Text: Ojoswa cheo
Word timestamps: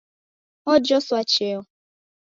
Ojoswa 0.71 1.19
cheo 1.31 1.61